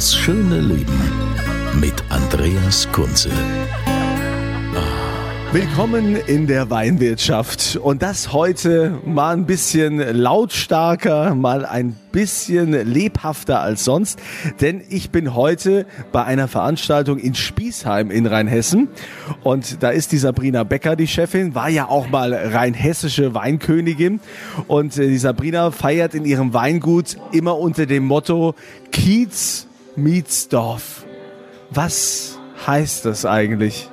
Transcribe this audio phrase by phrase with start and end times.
[0.00, 0.98] Das schöne Leben
[1.78, 3.28] mit Andreas Kunze.
[5.52, 7.76] Willkommen in der Weinwirtschaft.
[7.76, 14.18] Und das heute mal ein bisschen lautstarker, mal ein bisschen lebhafter als sonst,
[14.62, 18.88] denn ich bin heute bei einer Veranstaltung in Spießheim in Rheinhessen.
[19.42, 24.20] Und da ist die Sabrina Becker die Chefin, war ja auch mal rheinhessische Weinkönigin.
[24.66, 28.54] Und äh, die Sabrina feiert in ihrem Weingut immer unter dem Motto
[28.92, 31.04] Kiez meets Dorf.
[31.70, 33.88] Was heißt das eigentlich?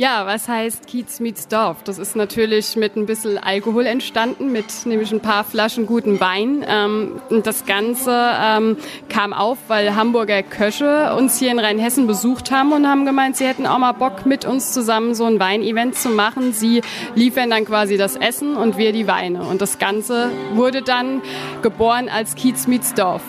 [0.00, 1.82] Ja, was heißt Kiez meets Dorf?
[1.82, 6.64] Das ist natürlich mit ein bisschen Alkohol entstanden, mit nämlich ein paar Flaschen guten Wein.
[6.68, 8.76] Ähm, und das Ganze ähm,
[9.08, 13.44] kam auf, weil Hamburger Köche uns hier in Rheinhessen besucht haben und haben gemeint, sie
[13.44, 16.52] hätten auch mal Bock, mit uns zusammen so ein Weinevent zu machen.
[16.52, 16.82] Sie
[17.16, 19.42] liefern dann quasi das Essen und wir die Weine.
[19.42, 21.22] Und das Ganze wurde dann
[21.62, 23.22] geboren als Kiez meets Dorf.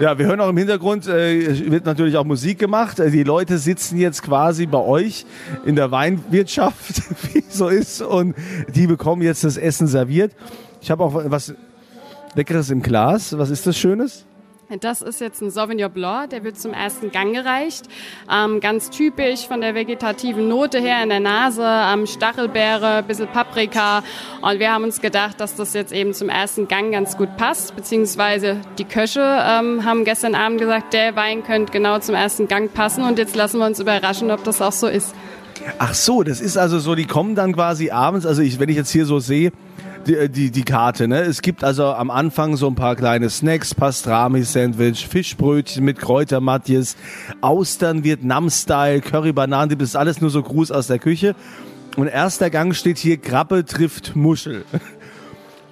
[0.00, 2.98] Ja, wir hören auch im Hintergrund, äh, wird natürlich auch Musik gemacht.
[2.98, 5.24] Äh, Die Leute sitzen jetzt quasi bei euch
[5.64, 8.34] in der Weinwirtschaft, wie es so ist, und
[8.74, 10.32] die bekommen jetzt das Essen serviert.
[10.80, 11.54] Ich habe auch was
[12.34, 13.38] Leckeres im Glas.
[13.38, 14.26] Was ist das Schönes?
[14.80, 17.84] Das ist jetzt ein Sauvignon Blanc, der wird zum ersten Gang gereicht.
[18.32, 24.02] Ähm, ganz typisch von der vegetativen Note her in der Nase, ähm, Stachelbeere, bisschen Paprika.
[24.40, 27.76] Und wir haben uns gedacht, dass das jetzt eben zum ersten Gang ganz gut passt.
[27.76, 32.72] Beziehungsweise die Köche ähm, haben gestern Abend gesagt, der Wein könnte genau zum ersten Gang
[32.72, 33.04] passen.
[33.04, 35.14] Und jetzt lassen wir uns überraschen, ob das auch so ist.
[35.78, 38.76] Ach so, das ist also so, die kommen dann quasi abends, also ich, wenn ich
[38.76, 39.52] jetzt hier so sehe,
[40.06, 41.20] die, die, die Karte, ne?
[41.20, 46.96] Es gibt also am Anfang so ein paar kleine Snacks, Pastrami-Sandwich, Fischbrötchen mit Kräutermatjes,
[47.40, 51.34] Austern, Vietnam-Style, Curry-Bananen, das ist alles nur so Gruß aus der Küche.
[51.96, 54.64] Und erster Gang steht hier, Krabbe trifft Muschel.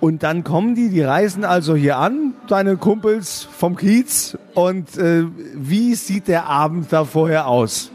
[0.00, 4.36] Und dann kommen die, die reisen also hier an, deine Kumpels vom Kiez.
[4.54, 7.92] Und äh, wie sieht der Abend da vorher aus?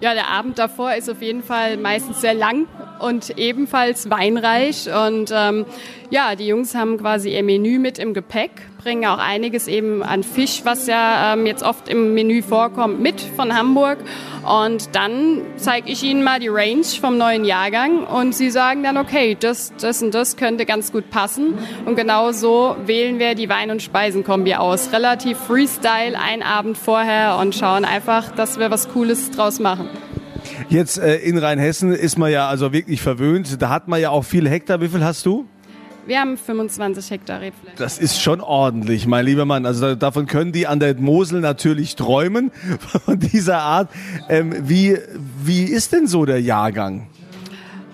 [0.00, 2.66] Ja, der Abend davor ist auf jeden Fall meistens sehr lang
[2.98, 4.88] und ebenfalls weinreich.
[4.92, 5.64] Und ähm,
[6.10, 8.50] ja, die Jungs haben quasi ihr Menü mit im Gepäck,
[8.86, 13.20] bringen auch einiges eben an Fisch, was ja ähm, jetzt oft im Menü vorkommt, mit
[13.20, 13.98] von Hamburg.
[14.44, 18.96] Und dann zeige ich ihnen mal die Range vom neuen Jahrgang und sie sagen dann,
[18.96, 21.54] okay, das, das und das könnte ganz gut passen.
[21.84, 24.92] Und genau so wählen wir die Wein- und Speisenkombi aus.
[24.92, 29.88] Relativ Freestyle, ein Abend vorher und schauen einfach, dass wir was Cooles draus machen.
[30.68, 33.60] Jetzt äh, in Rheinhessen ist man ja also wirklich verwöhnt.
[33.60, 34.80] Da hat man ja auch viele Hektar.
[34.80, 35.48] Wie viel hast du?
[36.06, 37.76] Wir haben 25 Hektar Rebfläche.
[37.78, 39.66] Das ist schon ordentlich, mein lieber Mann.
[39.66, 42.52] Also da- davon können die an der Mosel natürlich träumen,
[43.04, 43.90] von dieser Art.
[44.28, 44.96] Ähm, wie,
[45.42, 47.08] wie ist denn so der Jahrgang?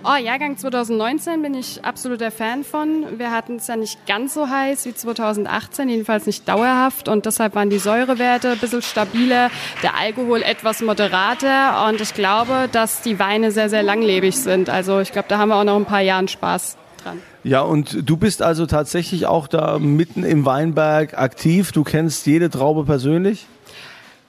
[0.05, 3.05] Oh, Jahrgang 2019 bin ich absoluter Fan von.
[3.19, 7.55] Wir hatten es ja nicht ganz so heiß wie 2018, jedenfalls nicht dauerhaft und deshalb
[7.55, 9.49] waren die Säurewerte ein bisschen stabiler,
[9.85, 14.69] der Alkohol etwas moderater und ich glaube, dass die Weine sehr, sehr langlebig sind.
[14.69, 17.19] Also ich glaube, da haben wir auch noch ein paar Jahren Spaß dran.
[17.45, 21.73] Ja, und du bist also tatsächlich auch da mitten im Weinberg aktiv.
[21.73, 23.47] Du kennst jede Traube persönlich?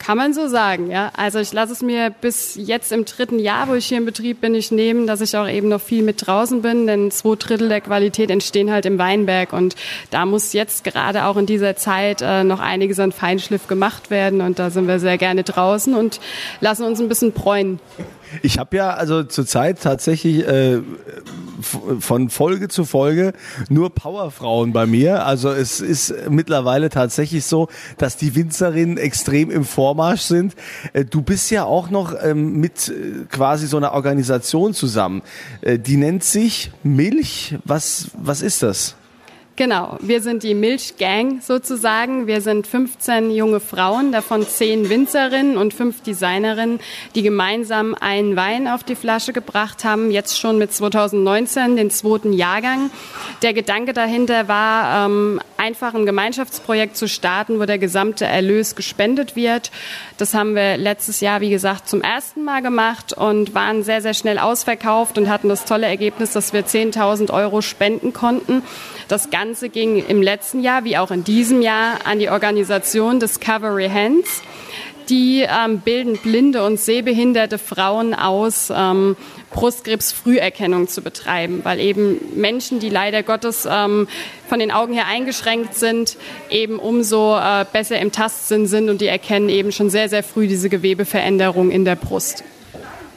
[0.06, 1.12] Kann man so sagen, ja.
[1.16, 4.42] Also ich lasse es mir bis jetzt im dritten Jahr, wo ich hier im Betrieb
[4.42, 7.70] bin, nicht nehmen, dass ich auch eben noch viel mit draußen bin, denn zwei Drittel
[7.70, 9.78] der Qualität entstehen halt im Weinberg und
[10.12, 14.42] da muss jetzt gerade auch in dieser Zeit äh, noch einiges an Feinschliff gemacht werden
[14.42, 16.20] und da sind wir sehr gerne draußen und
[16.60, 17.80] lassen uns ein bisschen bräunen.
[18.42, 20.82] Ich habe ja also zurzeit tatsächlich äh,
[21.64, 23.34] von Folge zu Folge
[23.70, 25.26] nur Powerfrauen bei mir.
[25.26, 27.68] Also es ist mittlerweile tatsächlich so,
[27.98, 30.56] dass die Winzerinnen extrem im Vormarsch sind.
[30.94, 35.22] Äh, du bist ja auch noch ähm, mit äh, quasi so einer Organisation zusammen.
[35.62, 37.56] Äh, die nennt sich Milch.
[37.66, 38.96] Was, was ist das?
[39.56, 42.26] Genau, wir sind die Milchgang sozusagen.
[42.26, 46.80] Wir sind 15 junge Frauen, davon 10 Winzerinnen und 5 Designerinnen,
[47.14, 52.34] die gemeinsam einen Wein auf die Flasche gebracht haben, jetzt schon mit 2019, den zweiten
[52.34, 52.90] Jahrgang.
[53.44, 59.38] Der Gedanke dahinter war, ähm, einfach ein Gemeinschaftsprojekt zu starten, wo der gesamte Erlös gespendet
[59.38, 59.72] wird.
[60.18, 64.14] Das haben wir letztes Jahr, wie gesagt, zum ersten Mal gemacht und waren sehr, sehr
[64.14, 68.62] schnell ausverkauft und hatten das tolle Ergebnis, dass wir 10.000 Euro spenden konnten.
[69.08, 73.88] Das Ganze ging im letzten Jahr, wie auch in diesem Jahr, an die Organisation Discovery
[73.88, 74.42] Hands.
[75.10, 79.16] Die ähm, bilden blinde und sehbehinderte Frauen aus, ähm,
[79.54, 84.08] Brustkrebsfrüherkennung zu betreiben, weil eben Menschen, die leider Gottes ähm,
[84.50, 86.18] von den Augen her eingeschränkt sind,
[86.50, 90.48] eben umso äh, besser im Tastsinn sind und die erkennen eben schon sehr, sehr früh
[90.48, 92.44] diese Gewebeveränderung in der Brust.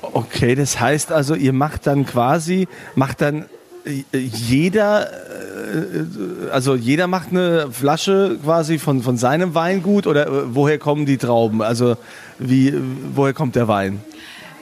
[0.03, 3.47] Okay, das heißt also, ihr macht dann quasi, macht dann
[3.85, 10.55] äh, jeder, äh, also jeder macht eine Flasche quasi von, von seinem Weingut oder äh,
[10.55, 11.63] woher kommen die Trauben?
[11.63, 11.97] Also
[12.39, 12.75] wie,
[13.15, 14.01] woher kommt der Wein?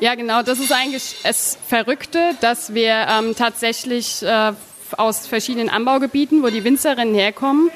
[0.00, 0.42] Ja, genau.
[0.42, 4.52] Das ist eigentlich das Verrückte, dass wir ähm, tatsächlich äh,
[4.96, 7.70] aus verschiedenen Anbaugebieten, wo die Winzerinnen herkommen,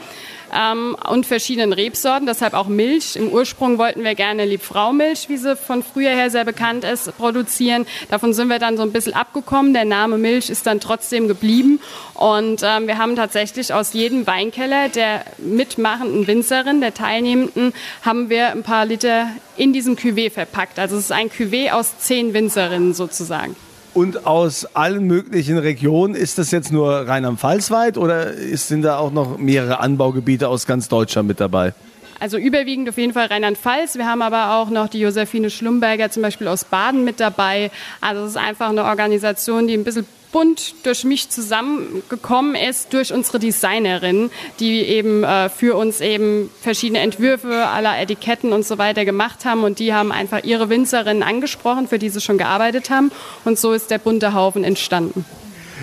[0.54, 3.16] ähm, und verschiedenen Rebsorten, deshalb auch Milch.
[3.16, 7.86] Im Ursprung wollten wir gerne Liebfraumilch, wie sie von früher her sehr bekannt ist, produzieren.
[8.10, 9.74] Davon sind wir dann so ein bisschen abgekommen.
[9.74, 11.80] Der Name Milch ist dann trotzdem geblieben.
[12.14, 17.72] Und ähm, wir haben tatsächlich aus jedem Weinkeller der mitmachenden Winzerin, der Teilnehmenden,
[18.02, 20.78] haben wir ein paar Liter in diesem Cuvée verpackt.
[20.78, 23.56] Also es ist ein Cuvée aus zehn Winzerinnen sozusagen.
[23.94, 29.12] Und aus allen möglichen Regionen, ist das jetzt nur Rheinland-Pfalz weit oder sind da auch
[29.12, 31.74] noch mehrere Anbaugebiete aus ganz Deutschland mit dabei?
[32.20, 33.96] Also überwiegend auf jeden Fall Rheinland-Pfalz.
[33.96, 37.70] Wir haben aber auch noch die Josephine Schlumberger zum Beispiel aus Baden mit dabei.
[38.00, 43.12] Also es ist einfach eine Organisation, die ein bisschen bunt durch mich zusammengekommen ist, durch
[43.12, 44.30] unsere Designerin,
[44.60, 49.64] die eben äh, für uns eben verschiedene Entwürfe aller Etiketten und so weiter gemacht haben.
[49.64, 53.10] Und die haben einfach ihre Winzerinnen angesprochen, für die sie schon gearbeitet haben.
[53.44, 55.24] Und so ist der bunte Haufen entstanden.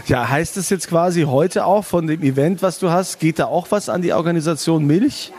[0.07, 3.45] Ja, heißt es jetzt quasi heute auch von dem Event, was du hast, geht da
[3.45, 5.31] auch was an die Organisation Milch?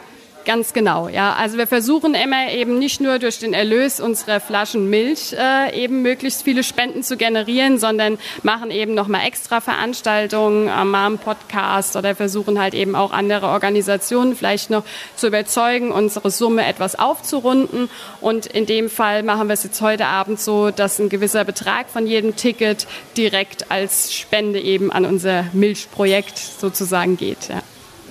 [0.47, 1.35] Ganz genau, ja.
[1.35, 6.03] Also wir versuchen immer eben nicht nur durch den Erlös unserer Flaschen Milch äh, eben
[6.03, 12.15] möglichst viele Spenden zu generieren, sondern machen eben nochmal extra Veranstaltungen, äh, mal Podcast oder
[12.15, 14.85] versuchen halt eben auch andere Organisationen vielleicht noch
[15.17, 17.91] zu überzeugen, unsere Summe etwas aufzurunden.
[18.21, 21.91] Und in dem Fall machen wir es jetzt heute Abend so, dass ein gewisser Betrag
[21.91, 27.49] von jedem Ticket direkt als Spende eben an unser Milchprojekt sozusagen geht.
[27.49, 27.63] Ja.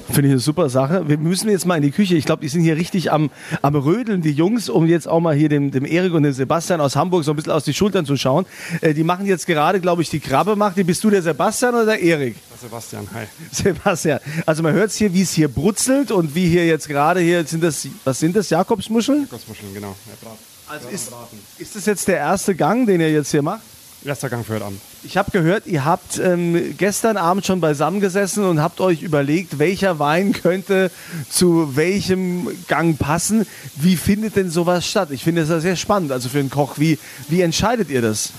[0.07, 1.07] Finde ich eine super Sache.
[1.07, 2.15] Wir müssen jetzt mal in die Küche.
[2.15, 3.31] Ich glaube, die sind hier richtig am,
[3.61, 6.79] am Rödeln, die Jungs, um jetzt auch mal hier dem, dem Erik und dem Sebastian
[6.79, 8.45] aus Hamburg so ein bisschen aus die Schultern zu schauen.
[8.81, 10.77] Äh, die machen jetzt gerade, glaube ich, die Krabbe macht.
[10.77, 12.35] Die bist du der Sebastian oder der Erik?
[12.61, 13.25] Sebastian, hi.
[13.51, 14.19] Sebastian.
[14.45, 17.43] Also man hört es hier, wie es hier brutzelt und wie hier jetzt gerade hier
[17.45, 19.23] sind das, was sind das, Jakobsmuscheln?
[19.23, 19.95] Jakobsmuscheln, genau.
[20.23, 20.29] Ja,
[20.67, 21.11] also ist,
[21.57, 23.61] ist das jetzt der erste Gang, den ihr jetzt hier macht?
[24.05, 24.81] Erster Gang für heute Abend.
[25.03, 29.97] Ich habe gehört, ihr habt ähm, gestern Abend schon beisammengesessen und habt euch überlegt, welcher
[29.97, 30.91] Wein könnte
[31.27, 33.47] zu welchem Gang passen.
[33.75, 35.09] Wie findet denn sowas statt?
[35.09, 36.73] Ich finde das sehr spannend, also für einen Koch.
[36.77, 36.99] Wie,
[37.29, 38.33] wie entscheidet ihr das?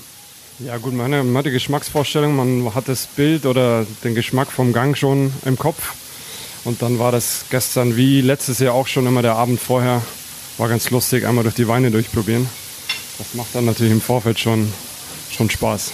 [0.61, 4.97] Ja gut, man hat die Geschmacksvorstellung, man hat das Bild oder den Geschmack vom Gang
[4.97, 5.95] schon im Kopf.
[6.65, 10.01] Und dann war das gestern wie letztes Jahr auch schon immer der Abend vorher.
[10.59, 12.49] War ganz lustig, einmal durch die Weine durchprobieren.
[13.19, 14.73] Das macht dann natürlich im Vorfeld schon
[15.37, 15.93] schon Spaß.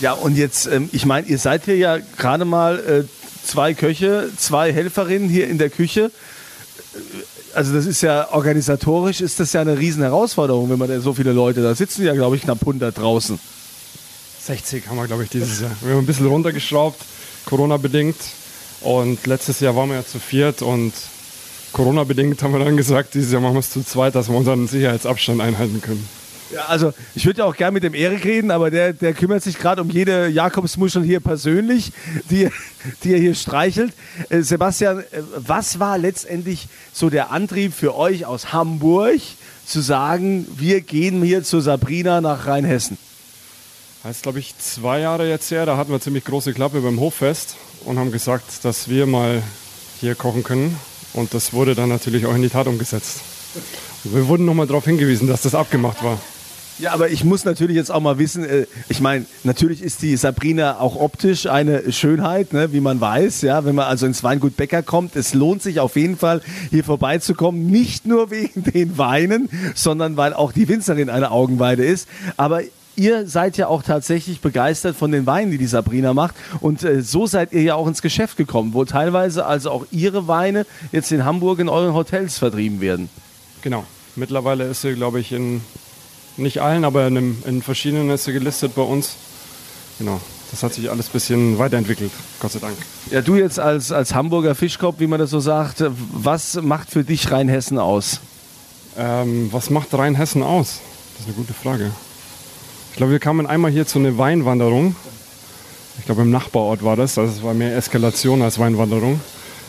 [0.00, 3.04] Ja, und jetzt, ähm, ich meine, ihr seid hier ja gerade mal äh,
[3.46, 6.10] zwei Köche, zwei Helferinnen hier in der Küche.
[7.54, 11.14] Also das ist ja organisatorisch ist das ja eine riesen Herausforderung, wenn man da so
[11.14, 13.38] viele Leute da sitzen ja, glaube ich, knapp 100 draußen.
[14.44, 15.70] 60 haben wir, glaube ich, dieses Jahr.
[15.80, 17.00] Wir haben ein bisschen runtergeschraubt,
[17.46, 18.16] Corona-bedingt.
[18.82, 20.92] Und letztes Jahr waren wir ja zu viert und
[21.72, 24.68] Corona-bedingt haben wir dann gesagt, dieses Jahr machen wir es zu zweit, dass wir unseren
[24.68, 26.06] Sicherheitsabstand einhalten können.
[26.50, 29.42] Ja, also ich würde ja auch gerne mit dem Erik reden, aber der, der kümmert
[29.42, 31.92] sich gerade um jede Jakobsmuschel hier persönlich,
[32.30, 32.50] die,
[33.02, 33.92] die er hier streichelt.
[34.28, 35.04] Äh, Sebastian, äh,
[35.36, 39.20] was war letztendlich so der Antrieb für euch aus Hamburg,
[39.66, 42.98] zu sagen, wir gehen hier zu Sabrina nach Rheinhessen?
[44.04, 45.66] Das ist, glaube ich, zwei Jahre jetzt her.
[45.66, 49.42] Da hatten wir ziemlich große Klappe beim Hoffest und haben gesagt, dass wir mal
[50.00, 50.78] hier kochen können.
[51.12, 53.20] Und das wurde dann natürlich auch in die Tat umgesetzt.
[54.04, 56.20] Wir wurden nochmal darauf hingewiesen, dass das abgemacht war.
[56.78, 60.16] Ja, aber ich muss natürlich jetzt auch mal wissen, äh, ich meine, natürlich ist die
[60.16, 64.56] Sabrina auch optisch eine Schönheit, ne, wie man weiß, ja, wenn man also ins Weingut
[64.56, 69.48] Bäcker kommt, es lohnt sich auf jeden Fall hier vorbeizukommen, nicht nur wegen den Weinen,
[69.74, 72.60] sondern weil auch die Winzerin eine Augenweide ist, aber
[72.96, 76.34] ihr seid ja auch tatsächlich begeistert von den Weinen, die die Sabrina macht.
[76.60, 80.28] Und äh, so seid ihr ja auch ins Geschäft gekommen, wo teilweise also auch ihre
[80.28, 83.08] Weine jetzt in Hamburg in euren Hotels vertrieben werden.
[83.62, 83.84] Genau.
[84.16, 85.60] Mittlerweile ist sie, glaube ich, in
[86.36, 89.16] nicht allen, aber in, in verschiedenen ist sie gelistet bei uns.
[89.98, 90.20] Genau.
[90.50, 92.76] das hat sich alles ein bisschen weiterentwickelt, Gott sei Dank.
[93.10, 97.02] Ja, du jetzt als, als Hamburger Fischkopf, wie man das so sagt, was macht für
[97.02, 98.20] dich Rheinhessen aus?
[98.98, 100.80] Ähm, was macht Rheinhessen aus?
[101.14, 101.90] Das ist eine gute Frage.
[102.90, 104.96] Ich glaube, wir kamen einmal hier zu einer Weinwanderung.
[105.98, 107.18] Ich glaube, im Nachbarort war das.
[107.18, 109.20] Also es war mehr Eskalation als Weinwanderung.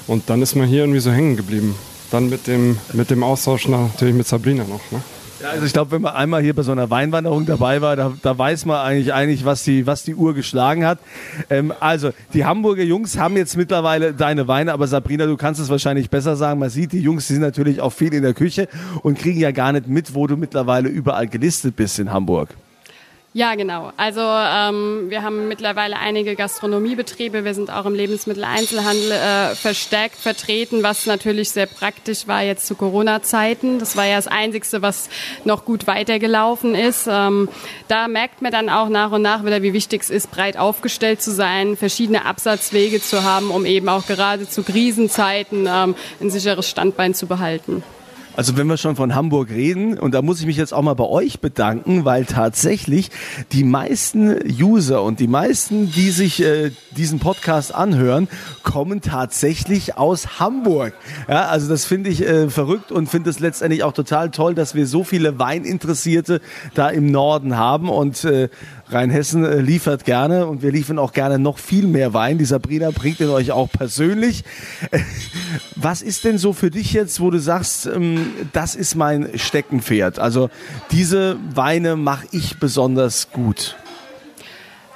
[0.08, 1.76] Und dann ist man hier irgendwie so hängen geblieben.
[2.12, 4.80] Dann mit dem, mit dem Austausch natürlich mit Sabrina noch.
[4.92, 5.02] Ne?
[5.40, 8.12] Ja, also ich glaube, wenn man einmal hier bei so einer Weinwanderung dabei war, da,
[8.22, 10.98] da weiß man eigentlich, eigentlich was, die, was die Uhr geschlagen hat.
[11.50, 15.70] Ähm, also, die Hamburger Jungs haben jetzt mittlerweile deine Weine, aber Sabrina, du kannst es
[15.70, 16.60] wahrscheinlich besser sagen.
[16.60, 18.68] Man sieht, die Jungs die sind natürlich auch viel in der Küche
[19.04, 22.50] und kriegen ja gar nicht mit, wo du mittlerweile überall gelistet bist in Hamburg.
[23.38, 23.92] Ja, genau.
[23.98, 27.46] Also ähm, wir haben mittlerweile einige Gastronomiebetriebe.
[27.46, 32.74] Wir sind auch im Lebensmitteleinzelhandel äh, verstärkt vertreten, was natürlich sehr praktisch war jetzt zu
[32.74, 33.78] Corona-Zeiten.
[33.78, 35.08] Das war ja das Einzigste, was
[35.46, 37.08] noch gut weitergelaufen ist.
[37.08, 37.48] Ähm,
[37.88, 41.22] da merkt man dann auch nach und nach wieder, wie wichtig es ist, breit aufgestellt
[41.22, 46.68] zu sein, verschiedene Absatzwege zu haben, um eben auch gerade zu Krisenzeiten ähm, ein sicheres
[46.68, 47.84] Standbein zu behalten.
[48.38, 50.94] Also wenn wir schon von Hamburg reden, und da muss ich mich jetzt auch mal
[50.94, 53.10] bei euch bedanken, weil tatsächlich
[53.52, 58.28] die meisten User und die meisten, die sich äh, diesen Podcast anhören,
[58.62, 60.94] kommen tatsächlich aus Hamburg.
[61.28, 64.76] Ja, also das finde ich äh, verrückt und finde es letztendlich auch total toll, dass
[64.76, 66.40] wir so viele Weininteressierte
[66.76, 68.50] da im Norden haben und äh,
[68.90, 72.38] Rheinhessen äh, liefert gerne und wir liefern auch gerne noch viel mehr Wein.
[72.38, 74.44] Die Sabrina bringt den euch auch persönlich.
[75.76, 80.20] Was ist denn so für dich jetzt, wo du sagst, ähm, das ist mein Steckenpferd?
[80.20, 80.50] Also
[80.92, 83.76] diese Weine mache ich besonders gut.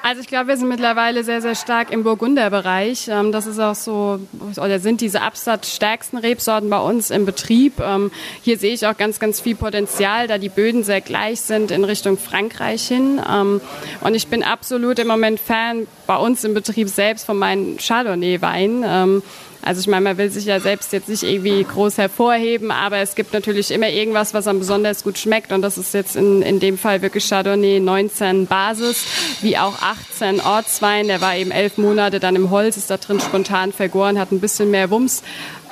[0.04, 3.08] Also ich glaube, wir sind mittlerweile sehr, sehr stark im Burgunderbereich.
[3.08, 4.20] Ähm, das ist auch so,
[4.58, 7.80] oder sind diese absatzstärksten Rebsorten bei uns im Betrieb.
[7.80, 11.70] Ähm, hier sehe ich auch ganz, ganz viel Potenzial, da die Böden sehr gleich sind
[11.70, 13.22] in Richtung Frankreich hin.
[13.32, 13.62] Ähm,
[14.02, 19.22] und ich bin absolut im Moment Fan bei uns im Betrieb selbst von meinen Chardonnay-Weinen.
[19.64, 23.16] Also ich meine, man will sich ja selbst jetzt nicht irgendwie groß hervorheben, aber es
[23.16, 26.60] gibt natürlich immer irgendwas, was einem besonders gut schmeckt und das ist jetzt in, in
[26.60, 29.06] dem Fall wirklich Chardonnay 19 Basis,
[29.42, 31.08] wie auch 18 Ortswein.
[31.08, 34.40] Der war eben elf Monate dann im Holz, ist da drin spontan vergoren, hat ein
[34.40, 35.22] bisschen mehr Wumms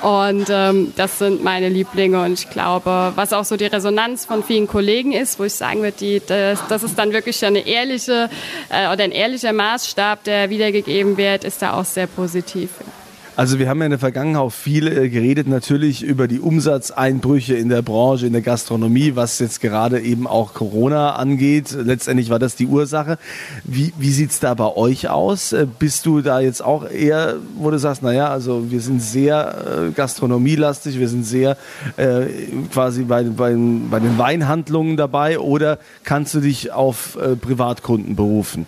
[0.02, 4.42] und ähm, das sind meine Lieblinge und ich glaube, was auch so die Resonanz von
[4.42, 8.30] vielen Kollegen ist, wo ich sagen würde, die, das, das ist dann wirklich eine ehrliche
[8.70, 12.70] äh, oder ein ehrlicher Maßstab, der wiedergegeben wird, ist da auch sehr positiv.
[13.36, 17.54] Also wir haben ja in der Vergangenheit auch viel äh, geredet, natürlich über die Umsatzeinbrüche
[17.54, 21.70] in der Branche, in der Gastronomie, was jetzt gerade eben auch Corona angeht.
[21.70, 23.18] Letztendlich war das die Ursache.
[23.64, 25.52] Wie, wie sieht es da bei euch aus?
[25.52, 29.88] Äh, bist du da jetzt auch eher, wo du sagst, naja, also wir sind sehr
[29.88, 31.56] äh, gastronomielastig, wir sind sehr
[31.96, 32.26] äh,
[32.72, 38.66] quasi bei, bei, bei den Weinhandlungen dabei oder kannst du dich auf äh, Privatkunden berufen?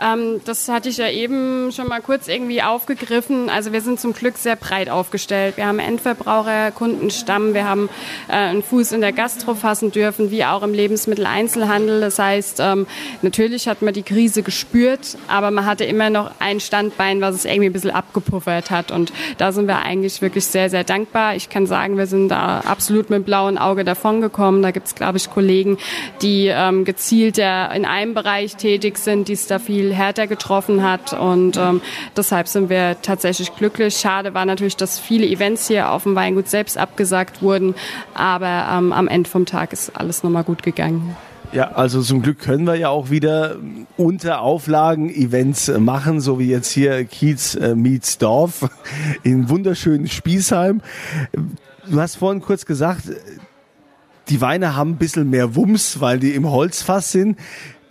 [0.00, 3.50] Ähm, das hatte ich ja eben schon mal kurz irgendwie aufgegriffen.
[3.50, 5.56] Also wir sind zum Glück sehr breit aufgestellt.
[5.56, 7.90] Wir haben Endverbraucher, Kundenstamm, wir haben
[8.28, 12.00] äh, einen Fuß in der Gastro fassen dürfen, wie auch im Lebensmitteleinzelhandel.
[12.00, 12.86] Das heißt, ähm,
[13.20, 17.44] natürlich hat man die Krise gespürt, aber man hatte immer noch ein Standbein, was es
[17.44, 18.90] irgendwie ein bisschen abgepuffert hat.
[18.90, 21.36] Und da sind wir eigentlich wirklich sehr, sehr dankbar.
[21.36, 24.62] Ich kann sagen, wir sind da absolut mit blauen Auge davongekommen.
[24.62, 25.76] Da gibt es, glaube ich, Kollegen,
[26.22, 31.12] die ähm, gezielt in einem Bereich tätig sind, die es da viel härter getroffen hat.
[31.12, 31.80] Und ähm,
[32.16, 33.96] deshalb sind wir tatsächlich glücklich.
[33.96, 37.74] Schade war natürlich, dass viele Events hier auf dem Weingut selbst abgesagt wurden.
[38.14, 41.16] Aber ähm, am Ende vom Tag ist alles nochmal gut gegangen.
[41.52, 43.56] Ja, also zum Glück können wir ja auch wieder
[43.96, 48.70] unter Auflagen Events machen, so wie jetzt hier Kiez äh, meets Dorf
[49.24, 50.80] in wunderschönen Spießheim.
[51.90, 53.02] Du hast vorhin kurz gesagt,
[54.28, 57.36] die Weine haben ein bisschen mehr Wumms, weil die im Holzfass sind.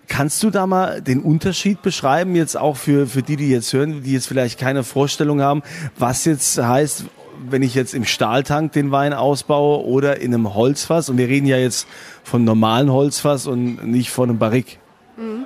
[0.10, 4.04] Kannst du da mal den Unterschied beschreiben, jetzt auch für, für die, die jetzt hören,
[4.04, 5.62] die jetzt vielleicht keine Vorstellung haben,
[5.98, 7.06] was jetzt heißt,
[7.50, 11.10] wenn ich jetzt im Stahltank den Wein ausbaue oder in einem Holzfass?
[11.10, 11.88] Und wir reden ja jetzt
[12.24, 14.80] von normalen Holzfass und nicht von einem Barrik.
[15.16, 15.46] Mhm.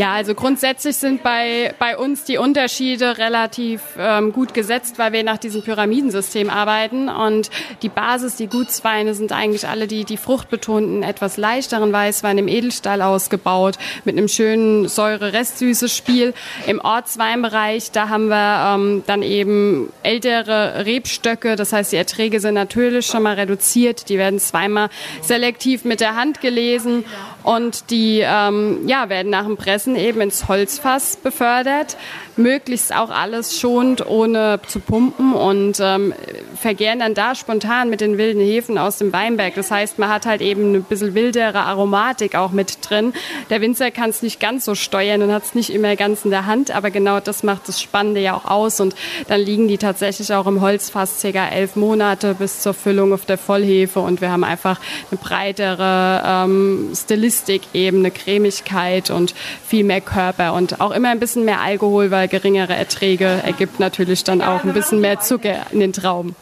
[0.00, 5.22] Ja, also grundsätzlich sind bei, bei uns die Unterschiede relativ ähm, gut gesetzt, weil wir
[5.24, 7.10] nach diesem Pyramidensystem arbeiten.
[7.10, 7.50] Und
[7.82, 13.02] die Basis, die Gutsweine sind eigentlich alle die, die fruchtbetonten, etwas leichteren Weißwein im Edelstahl
[13.02, 13.76] ausgebaut,
[14.06, 16.32] mit einem schönen Säure-Restsüße-Spiel.
[16.66, 22.54] Im Ortsweinbereich, da haben wir ähm, dann eben ältere Rebstöcke, das heißt, die Erträge sind
[22.54, 24.08] natürlich schon mal reduziert.
[24.08, 24.88] Die werden zweimal
[25.20, 27.04] selektiv mit der Hand gelesen
[27.42, 31.96] und die ähm, ja, werden nach dem Pressen eben ins Holzfass befördert.
[32.36, 36.14] Möglichst auch alles schonend, ohne zu pumpen und ähm,
[36.58, 39.54] vergären dann da spontan mit den wilden Hefen aus dem Weinberg.
[39.54, 43.12] Das heißt, man hat halt eben ein bisschen wildere Aromatik auch mit drin.
[43.50, 46.30] Der Winzer kann es nicht ganz so steuern und hat es nicht immer ganz in
[46.30, 48.94] der Hand, aber genau das macht das Spannende ja auch aus und
[49.28, 53.38] dann liegen die tatsächlich auch im Holzfass circa elf Monate bis zur Füllung auf der
[53.38, 54.78] Vollhefe und wir haben einfach
[55.10, 57.29] eine breitere ähm, Stilistik
[57.74, 59.34] eben, eine Cremigkeit und
[59.66, 64.24] viel mehr Körper und auch immer ein bisschen mehr Alkohol, weil geringere Erträge ergibt natürlich
[64.24, 66.34] dann auch ein bisschen mehr Zucker in den Trauben.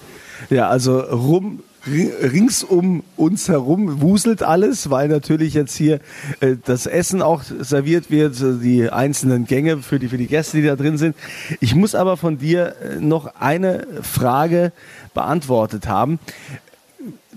[0.50, 6.00] Ja, also rum rings um uns herum wuselt alles, weil natürlich jetzt hier
[6.40, 10.66] äh, das Essen auch serviert wird, die einzelnen Gänge für die, für die Gäste, die
[10.66, 11.16] da drin sind.
[11.60, 14.72] Ich muss aber von dir äh, noch eine Frage
[15.14, 16.18] beantwortet haben.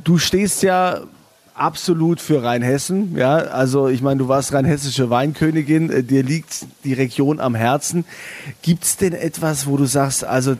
[0.03, 1.01] Du stehst ja
[1.53, 3.15] absolut für Rheinhessen.
[3.17, 8.05] Ja, also ich meine, du warst rheinhessische Weinkönigin, äh, dir liegt die Region am Herzen.
[8.61, 10.55] Gibt es denn etwas, wo du sagst, also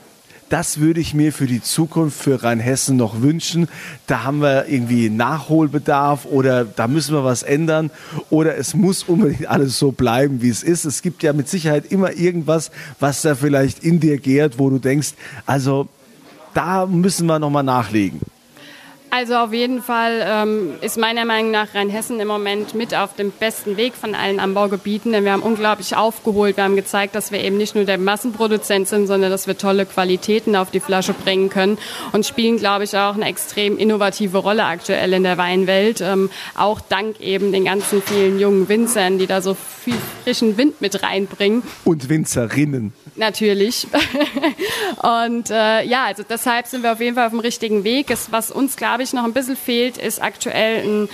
[0.51, 3.69] das würde ich mir für die Zukunft für Rheinhessen noch wünschen.
[4.05, 7.89] Da haben wir irgendwie Nachholbedarf oder da müssen wir was ändern
[8.29, 10.83] oder es muss unbedingt alles so bleiben, wie es ist.
[10.83, 12.69] Es gibt ja mit Sicherheit immer irgendwas,
[12.99, 15.13] was da vielleicht in dir gärt, wo du denkst,
[15.45, 15.87] also
[16.53, 18.19] da müssen wir nochmal nachlegen.
[19.13, 23.31] Also auf jeden Fall ähm, ist meiner Meinung nach Rheinhessen im Moment mit auf dem
[23.31, 26.55] besten Weg von allen Anbaugebieten, denn wir haben unglaublich aufgeholt.
[26.55, 29.85] Wir haben gezeigt, dass wir eben nicht nur der Massenproduzent sind, sondern dass wir tolle
[29.85, 31.77] Qualitäten auf die Flasche bringen können
[32.13, 35.99] und spielen, glaube ich, auch eine extrem innovative Rolle aktuell in der Weinwelt.
[35.99, 40.79] Ähm, auch dank eben den ganzen vielen jungen Winzern, die da so viel frischen Wind
[40.79, 41.63] mit reinbringen.
[41.83, 42.93] Und Winzerinnen.
[43.15, 43.87] Natürlich.
[45.27, 48.09] und äh, ja, also deshalb sind wir auf jeden Fall auf dem richtigen Weg.
[48.09, 51.09] Es, was uns, glaube ich, noch ein bisschen fehlt, ist aktuell ein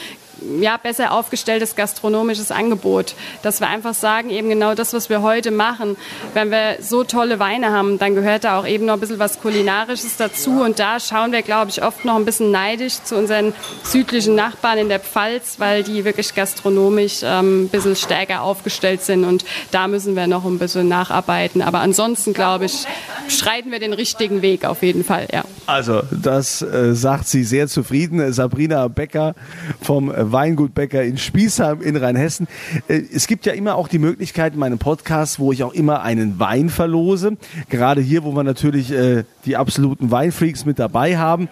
[0.59, 3.15] ja, besser aufgestelltes gastronomisches Angebot.
[3.41, 5.97] Dass wir einfach sagen, eben genau das, was wir heute machen.
[6.33, 9.39] Wenn wir so tolle Weine haben, dann gehört da auch eben noch ein bisschen was
[9.39, 10.61] Kulinarisches dazu.
[10.61, 13.53] Und da schauen wir, glaube ich, oft noch ein bisschen neidisch zu unseren
[13.83, 19.25] südlichen Nachbarn in der Pfalz, weil die wirklich gastronomisch ähm, ein bisschen stärker aufgestellt sind.
[19.25, 21.61] Und da müssen wir noch ein bisschen nacharbeiten.
[21.61, 22.85] Aber ansonsten, glaube ich,
[23.27, 25.43] schreiten wir den richtigen Weg auf jeden Fall, ja.
[25.65, 28.31] Also, das äh, sagt sie sehr zufrieden.
[28.31, 29.35] Sabrina Becker
[29.81, 32.47] vom Weingutbäcker in Spießheim in Rheinhessen.
[32.87, 36.01] Äh, es gibt ja immer auch die Möglichkeit in meinem Podcast, wo ich auch immer
[36.01, 37.37] einen Wein verlose.
[37.69, 41.49] Gerade hier, wo wir natürlich äh, die absoluten Weinfreaks mit dabei haben.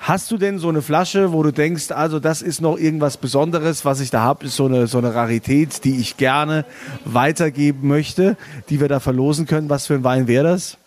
[0.00, 3.84] Hast du denn so eine Flasche, wo du denkst, also das ist noch irgendwas Besonderes,
[3.84, 6.64] was ich da habe, ist so eine, so eine Rarität, die ich gerne
[7.04, 8.36] weitergeben möchte,
[8.70, 9.68] die wir da verlosen können?
[9.68, 10.78] Was für ein Wein wäre das?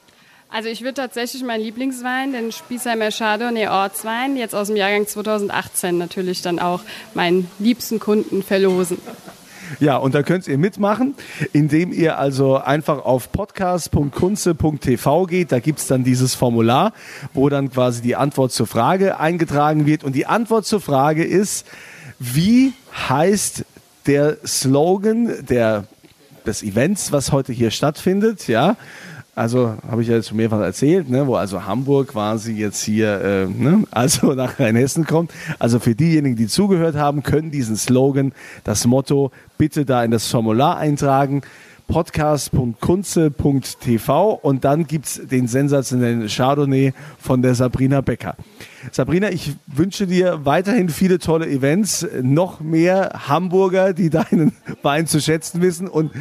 [0.53, 5.97] Also ich würde tatsächlich meinen Lieblingswein, den Spießheimer Chardonnay Ortswein, jetzt aus dem Jahrgang 2018
[5.97, 6.81] natürlich dann auch
[7.13, 8.97] meinen liebsten Kunden verlosen.
[9.79, 11.15] Ja, und da könnt ihr mitmachen,
[11.53, 15.53] indem ihr also einfach auf podcast.kunze.tv geht.
[15.53, 16.91] Da gibt es dann dieses Formular,
[17.33, 20.03] wo dann quasi die Antwort zur Frage eingetragen wird.
[20.03, 21.65] Und die Antwort zur Frage ist,
[22.19, 22.73] wie
[23.07, 23.63] heißt
[24.05, 25.85] der Slogan der,
[26.45, 28.49] des Events, was heute hier stattfindet?
[28.49, 28.75] Ja,
[29.35, 33.21] also habe ich ja jetzt schon mehrfach erzählt, ne, wo also Hamburg quasi jetzt hier
[33.21, 35.31] äh, ne, also nach Rheinhessen kommt.
[35.57, 40.27] Also für diejenigen, die zugehört haben, können diesen Slogan, das Motto bitte da in das
[40.27, 41.41] Formular eintragen
[41.91, 48.37] podcast.kunze.tv und dann gibt es den sensationellen Chardonnay von der Sabrina Becker.
[48.91, 55.19] Sabrina, ich wünsche dir weiterhin viele tolle Events, noch mehr Hamburger, die deinen Wein zu
[55.19, 56.11] schätzen wissen und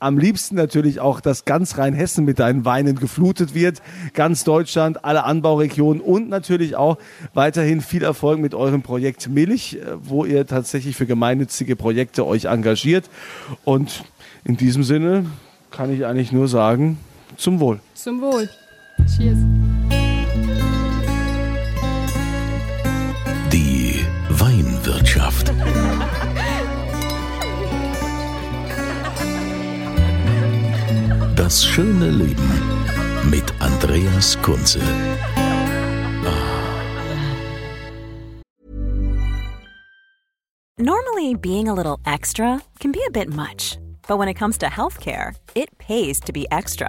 [0.00, 3.80] am liebsten natürlich auch, dass ganz Rheinhessen mit deinen Weinen geflutet wird,
[4.14, 6.98] ganz Deutschland, alle Anbauregionen und natürlich auch
[7.34, 12.46] weiterhin viel Erfolg mit eurem Projekt Milch, äh, wo ihr tatsächlich für gemeinnützige Projekte euch
[12.46, 13.08] engagiert.
[13.64, 14.04] Und
[14.44, 15.26] in diesem Sinne
[15.70, 16.98] kann ich eigentlich nur sagen,
[17.36, 17.78] zum Wohl.
[17.94, 18.48] Zum Wohl.
[19.16, 19.59] Cheers.
[31.50, 32.48] Das schöne Leben
[33.28, 34.78] mit Andreas Kunze.
[40.78, 44.66] Normally, being a little extra can be a bit much, but when it comes to
[44.66, 46.88] healthcare, it pays to be extra.